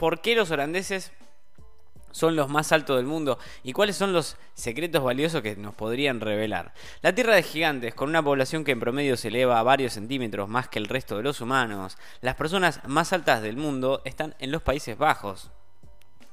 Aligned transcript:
¿por 0.00 0.22
qué 0.22 0.34
los 0.34 0.50
holandeses 0.50 1.12
son 2.10 2.34
los 2.34 2.48
más 2.48 2.72
altos 2.72 2.96
del 2.96 3.04
mundo 3.04 3.38
y 3.62 3.74
cuáles 3.74 3.96
son 3.96 4.14
los 4.14 4.38
secretos 4.54 5.04
valiosos 5.04 5.42
que 5.42 5.56
nos 5.56 5.74
podrían 5.74 6.20
revelar. 6.20 6.72
La 7.02 7.14
Tierra 7.14 7.36
de 7.36 7.42
Gigantes, 7.42 7.94
con 7.94 8.08
una 8.08 8.22
población 8.22 8.64
que 8.64 8.72
en 8.72 8.80
promedio 8.80 9.18
se 9.18 9.28
eleva 9.28 9.60
a 9.60 9.62
varios 9.62 9.92
centímetros 9.92 10.48
más 10.48 10.68
que 10.68 10.78
el 10.78 10.88
resto 10.88 11.18
de 11.18 11.22
los 11.22 11.42
humanos, 11.42 11.98
las 12.22 12.34
personas 12.34 12.80
más 12.86 13.12
altas 13.12 13.42
del 13.42 13.58
mundo 13.58 14.00
están 14.06 14.34
en 14.38 14.50
los 14.50 14.62
Países 14.62 14.96
Bajos, 14.96 15.50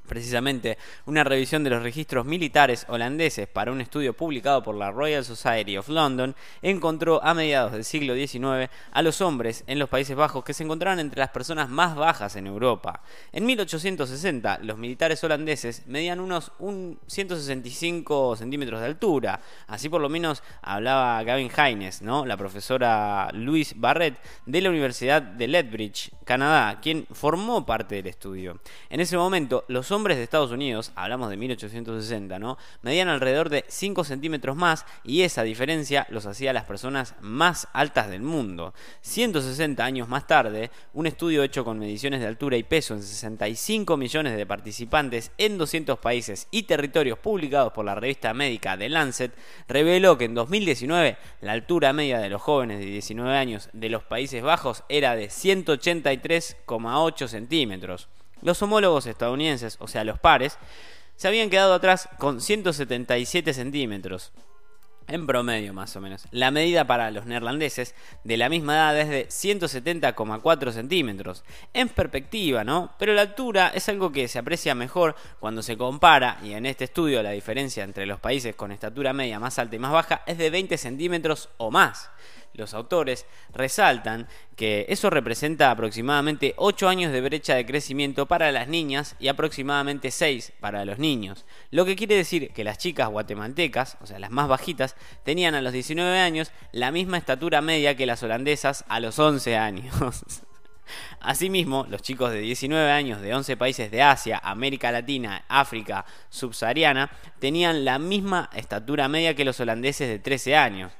Precisamente, 0.07 0.77
una 1.05 1.23
revisión 1.23 1.63
de 1.63 1.69
los 1.69 1.83
registros 1.83 2.25
militares 2.25 2.85
holandeses 2.87 3.47
para 3.47 3.71
un 3.71 3.81
estudio 3.81 4.13
publicado 4.13 4.63
por 4.63 4.75
la 4.75 4.91
Royal 4.91 5.25
Society 5.25 5.77
of 5.77 5.89
London 5.89 6.35
encontró 6.61 7.23
a 7.23 7.33
mediados 7.33 7.73
del 7.73 7.83
siglo 7.83 8.15
XIX 8.15 8.71
a 8.91 9.01
los 9.01 9.21
hombres 9.21 9.63
en 9.67 9.79
los 9.79 9.89
Países 9.89 10.15
Bajos 10.15 10.43
que 10.43 10.53
se 10.53 10.63
encontraban 10.63 10.99
entre 10.99 11.19
las 11.19 11.29
personas 11.29 11.69
más 11.69 11.95
bajas 11.95 12.35
en 12.35 12.47
Europa. 12.47 13.01
En 13.31 13.45
1860, 13.45 14.59
los 14.63 14.77
militares 14.77 15.23
holandeses 15.23 15.83
medían 15.87 16.19
unos 16.19 16.51
165 17.07 18.35
centímetros 18.37 18.79
de 18.79 18.85
altura. 18.85 19.41
Así 19.67 19.89
por 19.89 20.01
lo 20.01 20.09
menos 20.09 20.41
hablaba 20.61 21.21
Gavin 21.23 21.51
Haynes, 21.55 22.01
¿no? 22.01 22.25
la 22.25 22.37
profesora 22.37 23.29
Louise 23.33 23.75
Barrett 23.77 24.17
de 24.45 24.61
la 24.61 24.69
Universidad 24.69 25.21
de 25.21 25.47
Lethbridge, 25.47 26.11
Canadá, 26.23 26.79
quien 26.81 27.05
formó 27.11 27.65
parte 27.65 27.95
del 27.95 28.07
estudio. 28.07 28.59
En 28.89 28.99
ese 28.99 29.17
momento, 29.17 29.65
los 29.67 29.91
hombres 29.91 29.96
de 29.97 30.23
Estados 30.23 30.51
Unidos, 30.51 30.91
hablamos 30.95 31.29
de 31.29 31.37
1860, 31.37 32.37
¿no? 32.37 32.57
Medían 32.83 33.07
alrededor 33.07 33.49
de 33.49 33.65
5 33.67 34.03
centímetros 34.03 34.55
más 34.55 34.85
y 35.03 35.23
esa 35.23 35.41
diferencia 35.41 36.05
los 36.09 36.27
hacía 36.27 36.53
las 36.53 36.65
personas 36.65 37.15
más 37.19 37.67
altas 37.73 38.09
del 38.09 38.21
mundo. 38.21 38.75
160 39.01 39.83
años 39.83 40.07
más 40.07 40.27
tarde, 40.27 40.69
un 40.93 41.07
estudio 41.07 41.41
hecho 41.41 41.65
con 41.65 41.79
mediciones 41.79 42.21
de 42.21 42.27
altura 42.27 42.57
y 42.57 42.63
peso 42.63 42.93
en 42.93 43.01
65 43.01 43.97
millones 43.97 44.37
de 44.37 44.45
participantes 44.45 45.31
en 45.39 45.57
200 45.57 45.97
países 45.97 46.47
y 46.51 46.63
territorios 46.63 47.17
publicados 47.17 47.73
por 47.73 47.83
la 47.83 47.95
revista 47.95 48.35
médica 48.35 48.77
The 48.77 48.89
Lancet 48.89 49.31
reveló 49.67 50.17
que 50.17 50.25
en 50.25 50.35
2019 50.35 51.17
la 51.41 51.53
altura 51.53 51.91
media 51.91 52.19
de 52.19 52.29
los 52.29 52.41
jóvenes 52.41 52.79
de 52.79 52.85
19 52.85 53.35
años 53.35 53.69
de 53.73 53.89
los 53.89 54.03
Países 54.03 54.43
Bajos 54.43 54.83
era 54.89 55.15
de 55.15 55.27
183,8 55.27 57.27
centímetros. 57.27 58.09
Los 58.41 58.61
homólogos 58.61 59.05
estadounidenses, 59.05 59.77
o 59.79 59.87
sea, 59.87 60.03
los 60.03 60.19
pares, 60.19 60.57
se 61.15 61.27
habían 61.27 61.49
quedado 61.49 61.73
atrás 61.73 62.09
con 62.19 62.41
177 62.41 63.53
centímetros. 63.53 64.31
En 65.09 65.25
promedio, 65.25 65.73
más 65.73 65.95
o 65.95 66.01
menos. 66.01 66.25
La 66.31 66.51
medida 66.51 66.85
para 66.85 67.11
los 67.11 67.25
neerlandeses 67.25 67.95
de 68.25 68.35
la 68.35 68.49
misma 68.49 68.75
edad 68.75 68.99
es 68.99 69.09
de 69.09 69.27
170,4 69.29 70.71
centímetros. 70.73 71.45
En 71.73 71.87
perspectiva, 71.87 72.65
¿no? 72.65 72.93
Pero 72.99 73.13
la 73.13 73.21
altura 73.21 73.71
es 73.73 73.87
algo 73.87 74.11
que 74.11 74.27
se 74.27 74.37
aprecia 74.37 74.75
mejor 74.75 75.15
cuando 75.39 75.63
se 75.63 75.77
compara, 75.77 76.39
y 76.43 76.51
en 76.51 76.65
este 76.65 76.83
estudio 76.83 77.23
la 77.23 77.31
diferencia 77.31 77.85
entre 77.85 78.05
los 78.05 78.19
países 78.19 78.53
con 78.55 78.73
estatura 78.73 79.13
media 79.13 79.39
más 79.39 79.57
alta 79.59 79.77
y 79.77 79.79
más 79.79 79.93
baja 79.93 80.23
es 80.25 80.37
de 80.37 80.49
20 80.49 80.77
centímetros 80.77 81.49
o 81.55 81.71
más 81.71 82.09
los 82.53 82.73
autores 82.73 83.25
resaltan 83.53 84.27
que 84.55 84.85
eso 84.89 85.09
representa 85.09 85.71
aproximadamente 85.71 86.53
8 86.57 86.89
años 86.89 87.11
de 87.11 87.21
brecha 87.21 87.55
de 87.55 87.65
crecimiento 87.65 88.25
para 88.27 88.51
las 88.51 88.67
niñas 88.67 89.15
y 89.19 89.27
aproximadamente 89.27 90.11
6 90.11 90.53
para 90.59 90.83
los 90.85 90.97
niños. 90.99 91.45
Lo 91.71 91.85
que 91.85 91.95
quiere 91.95 92.15
decir 92.15 92.51
que 92.51 92.63
las 92.63 92.77
chicas 92.77 93.09
guatemaltecas, 93.09 93.97
o 94.01 94.07
sea, 94.07 94.19
las 94.19 94.31
más 94.31 94.47
bajitas, 94.47 94.95
tenían 95.23 95.55
a 95.55 95.61
los 95.61 95.73
19 95.73 96.19
años 96.19 96.51
la 96.71 96.91
misma 96.91 97.17
estatura 97.17 97.61
media 97.61 97.95
que 97.95 98.05
las 98.05 98.23
holandesas 98.23 98.85
a 98.87 98.99
los 98.99 99.19
11 99.19 99.57
años. 99.57 99.95
Asimismo, 101.19 101.85
los 101.89 102.01
chicos 102.01 102.31
de 102.31 102.39
19 102.39 102.91
años 102.91 103.21
de 103.21 103.33
11 103.33 103.57
países 103.57 103.91
de 103.91 104.01
Asia, 104.01 104.39
América 104.43 104.91
Latina, 104.91 105.43
África, 105.47 106.05
subsahariana, 106.29 107.11
tenían 107.39 107.85
la 107.85 107.99
misma 107.99 108.49
estatura 108.55 109.07
media 109.07 109.35
que 109.35 109.45
los 109.45 109.59
holandeses 109.59 110.07
de 110.07 110.19
13 110.19 110.55
años. 110.55 110.93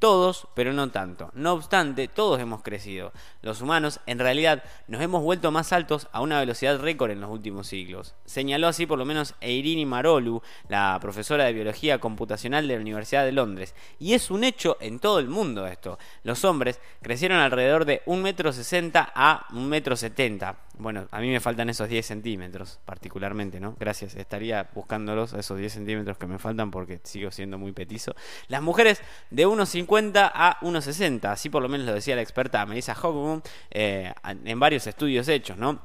Todos, 0.00 0.48
pero 0.54 0.72
no 0.72 0.90
tanto. 0.90 1.30
No 1.34 1.52
obstante, 1.52 2.08
todos 2.08 2.40
hemos 2.40 2.62
crecido. 2.62 3.12
Los 3.42 3.60
humanos, 3.60 4.00
en 4.06 4.18
realidad, 4.18 4.64
nos 4.88 5.02
hemos 5.02 5.22
vuelto 5.22 5.50
más 5.50 5.74
altos 5.74 6.08
a 6.12 6.22
una 6.22 6.40
velocidad 6.40 6.80
récord 6.80 7.10
en 7.10 7.20
los 7.20 7.30
últimos 7.30 7.66
siglos. 7.66 8.14
Señaló 8.24 8.68
así 8.68 8.86
por 8.86 8.98
lo 8.98 9.04
menos 9.04 9.34
Eirini 9.42 9.84
Marolu, 9.84 10.40
la 10.68 10.96
profesora 11.02 11.44
de 11.44 11.52
biología 11.52 11.98
computacional 11.98 12.66
de 12.66 12.76
la 12.76 12.80
Universidad 12.80 13.26
de 13.26 13.32
Londres. 13.32 13.74
Y 13.98 14.14
es 14.14 14.30
un 14.30 14.42
hecho 14.42 14.78
en 14.80 15.00
todo 15.00 15.18
el 15.18 15.28
mundo 15.28 15.66
esto. 15.66 15.98
Los 16.24 16.46
hombres 16.46 16.80
crecieron 17.02 17.38
alrededor 17.38 17.84
de 17.84 18.02
1,60 18.06 18.78
m 18.78 18.92
a 19.14 19.46
1,70 19.50 20.48
m. 20.48 20.56
Bueno, 20.80 21.06
a 21.10 21.20
mí 21.20 21.28
me 21.28 21.40
faltan 21.40 21.68
esos 21.68 21.90
10 21.90 22.06
centímetros, 22.06 22.80
particularmente, 22.86 23.60
¿no? 23.60 23.76
Gracias, 23.78 24.14
estaría 24.14 24.70
buscándolos, 24.74 25.34
esos 25.34 25.58
10 25.58 25.74
centímetros 25.74 26.16
que 26.16 26.26
me 26.26 26.38
faltan 26.38 26.70
porque 26.70 27.00
sigo 27.04 27.30
siendo 27.30 27.58
muy 27.58 27.72
petizo. 27.72 28.14
Las 28.48 28.62
mujeres 28.62 29.02
de 29.30 29.46
1,50 29.46 30.30
a 30.34 30.58
1,60, 30.60 31.26
así 31.26 31.50
por 31.50 31.62
lo 31.62 31.68
menos 31.68 31.86
lo 31.86 31.92
decía 31.92 32.16
la 32.16 32.22
experta 32.22 32.64
Melissa 32.64 32.96
Hogum 33.00 33.42
eh, 33.70 34.12
en 34.24 34.58
varios 34.58 34.86
estudios 34.86 35.28
hechos, 35.28 35.58
¿no? 35.58 35.78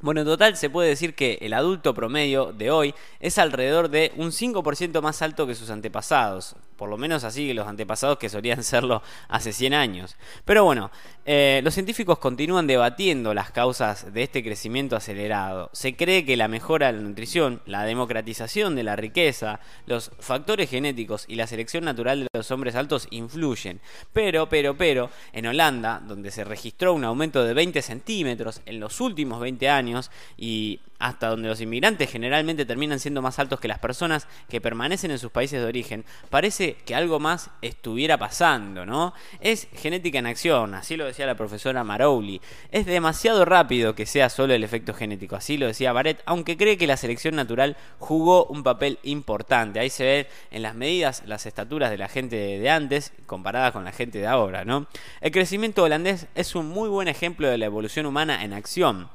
Bueno, 0.00 0.20
en 0.20 0.26
total 0.26 0.56
se 0.56 0.68
puede 0.68 0.90
decir 0.90 1.14
que 1.14 1.38
el 1.40 1.54
adulto 1.54 1.94
promedio 1.94 2.52
de 2.52 2.70
hoy 2.70 2.94
es 3.20 3.38
alrededor 3.38 3.88
de 3.88 4.12
un 4.16 4.32
5% 4.32 5.00
más 5.00 5.22
alto 5.22 5.46
que 5.46 5.54
sus 5.54 5.70
antepasados, 5.70 6.56
por 6.76 6.88
lo 6.88 6.96
menos 6.96 7.24
así 7.24 7.52
los 7.52 7.66
antepasados 7.66 8.18
que 8.18 8.28
solían 8.28 8.62
serlo 8.64 9.02
hace 9.28 9.52
100 9.52 9.74
años. 9.74 10.16
Pero 10.44 10.64
bueno, 10.64 10.90
eh, 11.26 11.60
los 11.64 11.74
científicos 11.74 12.18
continúan 12.18 12.66
debatiendo 12.66 13.32
las 13.34 13.50
causas 13.50 14.12
de 14.12 14.22
este 14.22 14.42
crecimiento 14.42 14.96
acelerado. 14.96 15.70
Se 15.72 15.96
cree 15.96 16.24
que 16.24 16.36
la 16.36 16.48
mejora 16.48 16.86
de 16.88 16.94
la 16.94 17.08
nutrición, 17.08 17.62
la 17.66 17.84
democratización 17.84 18.76
de 18.76 18.82
la 18.82 18.96
riqueza, 18.96 19.60
los 19.86 20.10
factores 20.18 20.70
genéticos 20.70 21.24
y 21.28 21.36
la 21.36 21.46
selección 21.46 21.84
natural 21.84 22.20
de 22.20 22.28
los 22.32 22.50
hombres 22.50 22.74
altos 22.74 23.06
influyen. 23.10 23.80
Pero, 24.12 24.48
pero, 24.48 24.76
pero, 24.76 25.10
en 25.32 25.46
Holanda, 25.46 26.02
donde 26.06 26.30
se 26.30 26.44
registró 26.44 26.92
un 26.94 27.04
aumento 27.04 27.44
de 27.44 27.54
20 27.54 27.82
centímetros 27.82 28.60
en 28.66 28.80
los 28.80 29.00
últimos 29.00 29.40
20 29.40 29.68
años 29.68 30.10
y 30.36 30.80
hasta 31.04 31.28
donde 31.28 31.48
los 31.48 31.60
inmigrantes 31.60 32.10
generalmente 32.10 32.64
terminan 32.64 32.98
siendo 32.98 33.20
más 33.20 33.38
altos 33.38 33.60
que 33.60 33.68
las 33.68 33.78
personas 33.78 34.26
que 34.48 34.62
permanecen 34.62 35.10
en 35.10 35.18
sus 35.18 35.30
países 35.30 35.60
de 35.60 35.66
origen, 35.66 36.02
parece 36.30 36.76
que 36.86 36.94
algo 36.94 37.20
más 37.20 37.50
estuviera 37.60 38.16
pasando, 38.16 38.86
¿no? 38.86 39.12
Es 39.38 39.68
genética 39.74 40.18
en 40.18 40.24
acción, 40.26 40.74
así 40.74 40.96
lo 40.96 41.04
decía 41.04 41.26
la 41.26 41.34
profesora 41.34 41.84
Marowli. 41.84 42.40
Es 42.72 42.86
demasiado 42.86 43.44
rápido 43.44 43.94
que 43.94 44.06
sea 44.06 44.30
solo 44.30 44.54
el 44.54 44.64
efecto 44.64 44.94
genético, 44.94 45.36
así 45.36 45.58
lo 45.58 45.66
decía 45.66 45.92
Barrett, 45.92 46.22
aunque 46.24 46.56
cree 46.56 46.78
que 46.78 46.86
la 46.86 46.96
selección 46.96 47.36
natural 47.36 47.76
jugó 47.98 48.46
un 48.46 48.62
papel 48.62 48.98
importante. 49.02 49.80
Ahí 49.80 49.90
se 49.90 50.04
ve 50.04 50.28
en 50.50 50.62
las 50.62 50.74
medidas 50.74 51.22
las 51.26 51.44
estaturas 51.44 51.90
de 51.90 51.98
la 51.98 52.08
gente 52.08 52.36
de 52.36 52.70
antes 52.70 53.12
comparadas 53.26 53.72
con 53.72 53.84
la 53.84 53.92
gente 53.92 54.20
de 54.20 54.26
ahora, 54.26 54.64
¿no? 54.64 54.86
El 55.20 55.32
crecimiento 55.32 55.82
holandés 55.82 56.28
es 56.34 56.54
un 56.54 56.70
muy 56.70 56.88
buen 56.88 57.08
ejemplo 57.08 57.46
de 57.46 57.58
la 57.58 57.66
evolución 57.66 58.06
humana 58.06 58.42
en 58.42 58.54
acción. 58.54 59.10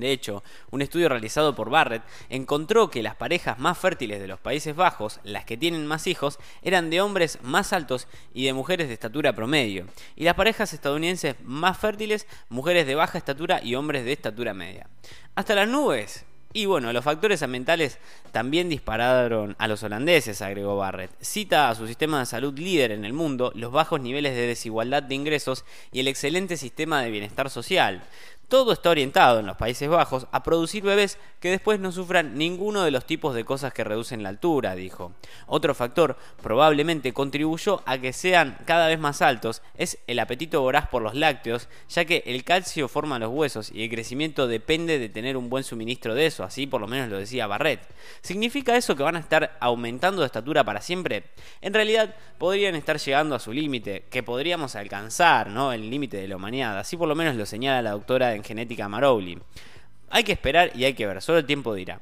De 0.00 0.12
hecho, 0.12 0.42
un 0.70 0.82
estudio 0.82 1.08
realizado 1.08 1.54
por 1.54 1.70
Barrett 1.70 2.02
encontró 2.28 2.90
que 2.90 3.02
las 3.02 3.14
parejas 3.14 3.58
más 3.58 3.78
fértiles 3.78 4.20
de 4.20 4.28
los 4.28 4.40
Países 4.40 4.74
Bajos, 4.74 5.20
las 5.24 5.44
que 5.44 5.56
tienen 5.56 5.86
más 5.86 6.06
hijos, 6.06 6.38
eran 6.62 6.90
de 6.90 7.00
hombres 7.00 7.38
más 7.42 7.72
altos 7.72 8.08
y 8.34 8.46
de 8.46 8.52
mujeres 8.52 8.88
de 8.88 8.94
estatura 8.94 9.34
promedio, 9.34 9.86
y 10.16 10.24
las 10.24 10.34
parejas 10.34 10.72
estadounidenses 10.72 11.36
más 11.44 11.78
fértiles, 11.78 12.26
mujeres 12.48 12.86
de 12.86 12.94
baja 12.94 13.18
estatura 13.18 13.60
y 13.62 13.74
hombres 13.74 14.04
de 14.04 14.12
estatura 14.12 14.54
media. 14.54 14.88
Hasta 15.34 15.54
las 15.54 15.68
nubes. 15.68 16.24
Y 16.52 16.66
bueno, 16.66 16.92
los 16.92 17.04
factores 17.04 17.44
ambientales 17.44 17.98
también 18.32 18.68
dispararon 18.68 19.54
a 19.60 19.68
los 19.68 19.84
holandeses, 19.84 20.42
agregó 20.42 20.76
Barrett. 20.76 21.12
Cita 21.20 21.68
a 21.68 21.76
su 21.76 21.86
sistema 21.86 22.18
de 22.18 22.26
salud 22.26 22.58
líder 22.58 22.90
en 22.90 23.04
el 23.04 23.12
mundo, 23.12 23.52
los 23.54 23.70
bajos 23.70 24.00
niveles 24.00 24.34
de 24.34 24.48
desigualdad 24.48 25.04
de 25.04 25.14
ingresos 25.14 25.64
y 25.92 26.00
el 26.00 26.08
excelente 26.08 26.56
sistema 26.56 27.02
de 27.02 27.12
bienestar 27.12 27.50
social. 27.50 28.02
Todo 28.50 28.72
está 28.72 28.90
orientado 28.90 29.38
en 29.38 29.46
los 29.46 29.56
Países 29.56 29.88
Bajos 29.88 30.26
a 30.32 30.42
producir 30.42 30.82
bebés 30.82 31.18
que 31.38 31.50
después 31.50 31.78
no 31.78 31.92
sufran 31.92 32.36
ninguno 32.36 32.82
de 32.82 32.90
los 32.90 33.04
tipos 33.04 33.32
de 33.32 33.44
cosas 33.44 33.72
que 33.72 33.84
reducen 33.84 34.24
la 34.24 34.28
altura, 34.28 34.74
dijo. 34.74 35.12
Otro 35.46 35.72
factor 35.72 36.16
probablemente 36.42 37.12
contribuyó 37.12 37.80
a 37.86 37.98
que 37.98 38.12
sean 38.12 38.58
cada 38.64 38.88
vez 38.88 38.98
más 38.98 39.22
altos 39.22 39.62
es 39.76 39.98
el 40.08 40.18
apetito 40.18 40.62
voraz 40.62 40.88
por 40.88 41.00
los 41.00 41.14
lácteos, 41.14 41.68
ya 41.88 42.04
que 42.04 42.24
el 42.26 42.42
calcio 42.42 42.88
forma 42.88 43.20
los 43.20 43.30
huesos 43.30 43.70
y 43.72 43.84
el 43.84 43.88
crecimiento 43.88 44.48
depende 44.48 44.98
de 44.98 45.08
tener 45.08 45.36
un 45.36 45.48
buen 45.48 45.62
suministro 45.62 46.16
de 46.16 46.26
eso, 46.26 46.42
así 46.42 46.66
por 46.66 46.80
lo 46.80 46.88
menos 46.88 47.08
lo 47.08 47.18
decía 47.18 47.46
Barrett. 47.46 47.82
¿Significa 48.20 48.76
eso 48.76 48.96
que 48.96 49.04
van 49.04 49.14
a 49.14 49.20
estar 49.20 49.56
aumentando 49.60 50.22
de 50.22 50.26
estatura 50.26 50.64
para 50.64 50.82
siempre? 50.82 51.22
En 51.60 51.72
realidad 51.72 52.16
podrían 52.36 52.74
estar 52.74 52.98
llegando 52.98 53.36
a 53.36 53.38
su 53.38 53.52
límite, 53.52 54.06
que 54.10 54.24
podríamos 54.24 54.74
alcanzar, 54.74 55.50
¿no? 55.50 55.72
El 55.72 55.88
límite 55.88 56.16
de 56.16 56.26
la 56.26 56.34
humanidad, 56.34 56.76
así 56.76 56.96
por 56.96 57.06
lo 57.06 57.14
menos 57.14 57.36
lo 57.36 57.46
señala 57.46 57.80
la 57.80 57.92
doctora 57.92 58.39
genética 58.44 58.88
Marowli. 58.88 59.38
Hay 60.10 60.24
que 60.24 60.32
esperar 60.32 60.72
y 60.74 60.84
hay 60.84 60.94
que 60.94 61.06
ver, 61.06 61.22
solo 61.22 61.38
el 61.38 61.46
tiempo 61.46 61.74
dirá. 61.74 62.00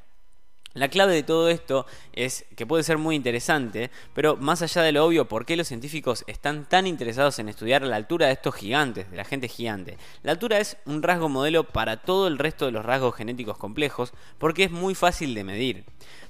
La 0.74 0.88
clave 0.88 1.14
de 1.14 1.22
todo 1.22 1.48
esto 1.48 1.86
es 2.12 2.44
que 2.54 2.66
puede 2.66 2.84
ser 2.84 2.98
muy 2.98 3.16
interesante, 3.16 3.90
pero 4.14 4.36
más 4.36 4.62
allá 4.62 4.82
de 4.82 4.92
lo 4.92 5.04
obvio, 5.04 5.26
¿por 5.26 5.44
qué 5.44 5.56
los 5.56 5.66
científicos 5.66 6.24
están 6.26 6.68
tan 6.68 6.86
interesados 6.86 7.38
en 7.38 7.48
estudiar 7.48 7.82
la 7.82 7.96
altura 7.96 8.26
de 8.26 8.34
estos 8.34 8.54
gigantes, 8.54 9.10
de 9.10 9.16
la 9.16 9.24
gente 9.24 9.48
gigante? 9.48 9.96
La 10.22 10.32
altura 10.32 10.58
es 10.60 10.76
un 10.84 11.02
rasgo 11.02 11.28
modelo 11.28 11.64
para 11.64 11.96
todo 11.96 12.28
el 12.28 12.38
resto 12.38 12.66
de 12.66 12.72
los 12.72 12.84
rasgos 12.84 13.16
genéticos 13.16 13.56
complejos 13.56 14.12
porque 14.38 14.64
es 14.64 14.70
muy 14.70 14.94
fácil 14.94 15.34
de 15.34 15.44
medir. 15.44 15.84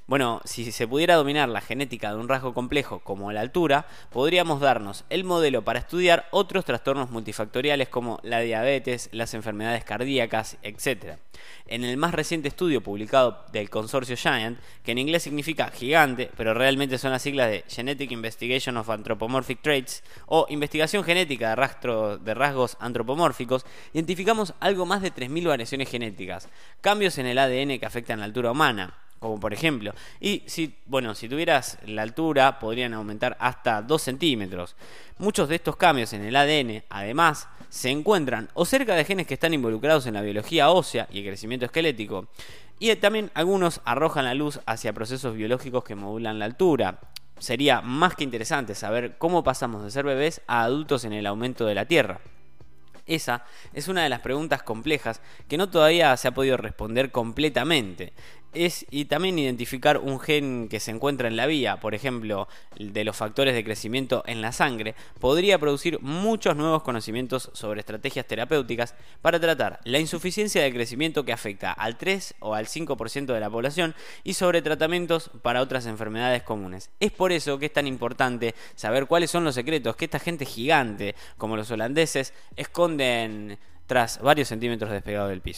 Bueno, 0.09 0.41
si 0.43 0.71
se 0.71 0.87
pudiera 0.87 1.17
dominar 1.17 1.49
la 1.49 1.61
genética 1.61 2.09
de 2.09 2.17
un 2.17 2.27
rasgo 2.27 2.55
complejo 2.55 2.97
como 3.01 3.31
la 3.31 3.41
altura, 3.41 3.85
podríamos 4.09 4.59
darnos 4.59 5.05
el 5.11 5.23
modelo 5.23 5.63
para 5.63 5.77
estudiar 5.77 6.27
otros 6.31 6.65
trastornos 6.65 7.11
multifactoriales 7.11 7.89
como 7.89 8.19
la 8.23 8.39
diabetes, 8.39 9.09
las 9.11 9.35
enfermedades 9.35 9.83
cardíacas, 9.83 10.57
etc. 10.63 11.19
En 11.67 11.83
el 11.83 11.95
más 11.97 12.15
reciente 12.15 12.47
estudio 12.47 12.81
publicado 12.81 13.45
del 13.51 13.69
consorcio 13.69 14.15
Giant, 14.15 14.57
que 14.83 14.93
en 14.93 14.97
inglés 14.97 15.21
significa 15.21 15.69
gigante, 15.69 16.31
pero 16.35 16.55
realmente 16.55 16.97
son 16.97 17.11
las 17.11 17.21
siglas 17.21 17.51
de 17.51 17.63
Genetic 17.67 18.11
Investigation 18.11 18.77
of 18.77 18.89
Anthropomorphic 18.89 19.61
Traits 19.61 20.03
o 20.25 20.47
Investigación 20.49 21.03
Genética 21.03 21.55
de, 21.55 22.17
de 22.19 22.33
rasgos 22.33 22.77
antropomórficos, 22.79 23.63
identificamos 23.93 24.55
algo 24.59 24.87
más 24.87 25.03
de 25.03 25.13
3.000 25.13 25.49
variaciones 25.49 25.87
genéticas, 25.87 26.49
cambios 26.81 27.19
en 27.19 27.27
el 27.27 27.37
ADN 27.37 27.77
que 27.77 27.85
afectan 27.85 28.17
la 28.17 28.25
altura 28.25 28.53
humana, 28.53 28.95
como 29.19 29.39
por 29.39 29.53
ejemplo. 29.53 29.93
Y 30.19 30.43
si, 30.45 30.75
bueno, 30.85 31.13
si 31.15 31.29
tuvieras 31.29 31.77
la 31.85 32.01
altura, 32.01 32.59
podrían 32.59 32.93
aumentar 32.93 33.37
hasta 33.39 33.81
2 33.81 34.01
centímetros. 34.01 34.75
Muchos 35.17 35.49
de 35.49 35.55
estos 35.55 35.75
cambios 35.75 36.13
en 36.13 36.23
el 36.23 36.35
ADN, 36.35 36.83
además, 36.89 37.47
se 37.69 37.89
encuentran 37.89 38.49
o 38.53 38.65
cerca 38.65 38.95
de 38.95 39.05
genes 39.05 39.27
que 39.27 39.35
están 39.35 39.53
involucrados 39.53 40.07
en 40.07 40.15
la 40.15 40.21
biología 40.21 40.69
ósea 40.69 41.07
y 41.11 41.19
el 41.19 41.25
crecimiento 41.25 41.65
esquelético. 41.65 42.27
Y 42.79 42.95
también 42.95 43.29
algunos 43.33 43.81
arrojan 43.83 44.25
la 44.25 44.33
luz 44.33 44.61
hacia 44.65 44.93
procesos 44.93 45.35
biológicos 45.35 45.83
que 45.83 45.95
modulan 45.95 46.39
la 46.39 46.45
altura. 46.45 46.99
Sería 47.37 47.81
más 47.81 48.15
que 48.15 48.23
interesante 48.23 48.73
saber 48.73 49.17
cómo 49.17 49.43
pasamos 49.43 49.83
de 49.83 49.91
ser 49.91 50.05
bebés 50.05 50.41
a 50.47 50.63
adultos 50.63 51.03
en 51.03 51.13
el 51.13 51.27
aumento 51.27 51.65
de 51.65 51.75
la 51.75 51.85
Tierra. 51.85 52.19
Esa 53.05 53.43
es 53.73 53.87
una 53.87 54.03
de 54.03 54.09
las 54.09 54.21
preguntas 54.21 54.61
complejas 54.61 55.19
que 55.47 55.57
no 55.57 55.69
todavía 55.69 56.15
se 56.15 56.27
ha 56.27 56.33
podido 56.33 56.57
responder 56.57 57.11
completamente 57.11 58.13
es 58.53 58.85
y 58.89 59.05
también 59.05 59.37
identificar 59.39 59.97
un 59.97 60.19
gen 60.19 60.67
que 60.69 60.79
se 60.79 60.91
encuentra 60.91 61.27
en 61.27 61.35
la 61.35 61.45
vía, 61.45 61.79
por 61.79 61.93
ejemplo, 61.95 62.47
de 62.77 63.03
los 63.03 63.15
factores 63.15 63.53
de 63.53 63.63
crecimiento 63.63 64.23
en 64.25 64.41
la 64.41 64.51
sangre, 64.51 64.95
podría 65.19 65.59
producir 65.59 65.99
muchos 66.01 66.55
nuevos 66.55 66.83
conocimientos 66.83 67.49
sobre 67.53 67.81
estrategias 67.81 68.25
terapéuticas 68.25 68.95
para 69.21 69.39
tratar 69.39 69.79
la 69.83 69.99
insuficiencia 69.99 70.61
de 70.61 70.73
crecimiento 70.73 71.25
que 71.25 71.33
afecta 71.33 71.71
al 71.71 71.97
3 71.97 72.35
o 72.39 72.55
al 72.55 72.67
5% 72.67 73.25
de 73.25 73.39
la 73.39 73.49
población 73.49 73.95
y 74.23 74.33
sobre 74.33 74.61
tratamientos 74.61 75.31
para 75.41 75.61
otras 75.61 75.85
enfermedades 75.85 76.43
comunes. 76.43 76.89
Es 76.99 77.11
por 77.11 77.31
eso 77.31 77.59
que 77.59 77.67
es 77.67 77.73
tan 77.73 77.87
importante 77.87 78.55
saber 78.75 79.05
cuáles 79.05 79.31
son 79.31 79.43
los 79.43 79.55
secretos 79.55 79.95
que 79.95 80.05
esta 80.05 80.19
gente 80.19 80.45
gigante, 80.45 81.15
como 81.37 81.57
los 81.57 81.71
holandeses, 81.71 82.33
esconden 82.55 83.57
tras 83.89 84.21
varios 84.21 84.47
centímetros 84.47 84.91
despegado 84.91 85.29
del 85.29 85.41
piso. 85.41 85.57